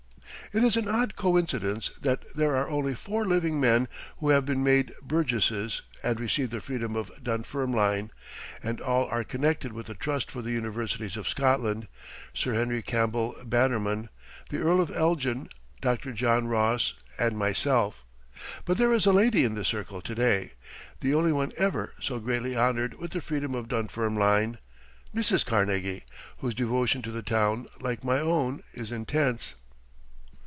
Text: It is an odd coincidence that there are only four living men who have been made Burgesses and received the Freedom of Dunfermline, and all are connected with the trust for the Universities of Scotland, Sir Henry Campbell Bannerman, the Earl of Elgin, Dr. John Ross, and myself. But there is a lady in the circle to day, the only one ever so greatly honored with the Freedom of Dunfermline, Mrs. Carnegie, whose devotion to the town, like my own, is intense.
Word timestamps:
It 0.53 0.65
is 0.65 0.75
an 0.75 0.89
odd 0.89 1.15
coincidence 1.15 1.91
that 2.01 2.25
there 2.35 2.53
are 2.57 2.69
only 2.69 2.93
four 2.93 3.25
living 3.25 3.61
men 3.61 3.87
who 4.17 4.31
have 4.31 4.45
been 4.45 4.61
made 4.61 4.93
Burgesses 5.01 5.81
and 6.03 6.19
received 6.19 6.51
the 6.51 6.59
Freedom 6.59 6.93
of 6.97 7.09
Dunfermline, 7.23 8.11
and 8.61 8.81
all 8.81 9.05
are 9.05 9.23
connected 9.23 9.71
with 9.71 9.85
the 9.87 9.93
trust 9.93 10.29
for 10.29 10.41
the 10.41 10.51
Universities 10.51 11.15
of 11.15 11.29
Scotland, 11.29 11.87
Sir 12.33 12.53
Henry 12.53 12.81
Campbell 12.81 13.33
Bannerman, 13.45 14.09
the 14.49 14.57
Earl 14.57 14.81
of 14.81 14.91
Elgin, 14.91 15.47
Dr. 15.79 16.11
John 16.11 16.47
Ross, 16.47 16.95
and 17.17 17.37
myself. 17.39 18.03
But 18.65 18.75
there 18.75 18.91
is 18.91 19.05
a 19.05 19.13
lady 19.13 19.45
in 19.45 19.55
the 19.55 19.63
circle 19.63 20.01
to 20.01 20.13
day, 20.15 20.51
the 20.99 21.13
only 21.15 21.31
one 21.31 21.53
ever 21.55 21.93
so 22.01 22.19
greatly 22.19 22.57
honored 22.57 22.95
with 22.95 23.11
the 23.11 23.21
Freedom 23.21 23.55
of 23.55 23.69
Dunfermline, 23.69 24.57
Mrs. 25.15 25.45
Carnegie, 25.45 26.03
whose 26.39 26.53
devotion 26.55 27.01
to 27.03 27.11
the 27.11 27.23
town, 27.23 27.67
like 27.79 28.03
my 28.03 28.19
own, 28.19 28.63
is 28.73 28.91
intense. 28.91 29.55